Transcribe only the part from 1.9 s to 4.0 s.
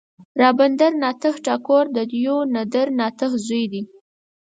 د دیو ندر ناته زوی دی.